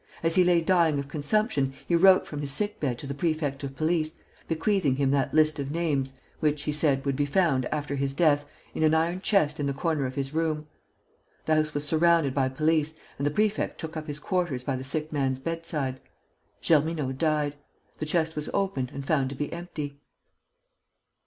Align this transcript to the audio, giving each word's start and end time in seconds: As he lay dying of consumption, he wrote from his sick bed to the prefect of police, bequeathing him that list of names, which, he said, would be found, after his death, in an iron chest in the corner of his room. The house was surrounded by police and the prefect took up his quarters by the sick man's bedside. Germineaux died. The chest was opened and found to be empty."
As 0.23 0.33
he 0.33 0.43
lay 0.43 0.61
dying 0.61 0.97
of 0.97 1.07
consumption, 1.07 1.75
he 1.87 1.95
wrote 1.95 2.25
from 2.25 2.41
his 2.41 2.49
sick 2.51 2.79
bed 2.79 2.97
to 2.97 3.05
the 3.05 3.13
prefect 3.13 3.63
of 3.63 3.75
police, 3.75 4.15
bequeathing 4.47 4.95
him 4.95 5.11
that 5.11 5.31
list 5.31 5.59
of 5.59 5.69
names, 5.69 6.13
which, 6.39 6.63
he 6.63 6.71
said, 6.71 7.05
would 7.05 7.15
be 7.15 7.27
found, 7.27 7.67
after 7.67 7.93
his 7.95 8.11
death, 8.11 8.43
in 8.73 8.81
an 8.81 8.95
iron 8.95 9.21
chest 9.21 9.59
in 9.59 9.67
the 9.67 9.75
corner 9.75 10.07
of 10.07 10.15
his 10.15 10.33
room. 10.33 10.65
The 11.45 11.53
house 11.53 11.75
was 11.75 11.87
surrounded 11.87 12.33
by 12.33 12.49
police 12.49 12.95
and 13.19 13.27
the 13.27 13.29
prefect 13.29 13.79
took 13.79 13.95
up 13.95 14.07
his 14.07 14.19
quarters 14.19 14.63
by 14.63 14.75
the 14.75 14.83
sick 14.83 15.11
man's 15.13 15.37
bedside. 15.37 15.99
Germineaux 16.63 17.11
died. 17.11 17.55
The 17.99 18.07
chest 18.07 18.35
was 18.35 18.49
opened 18.55 18.89
and 18.95 19.05
found 19.05 19.29
to 19.29 19.35
be 19.35 19.53
empty." 19.53 19.99